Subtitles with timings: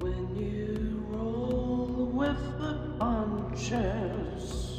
[0.00, 4.69] when you roll with the punches.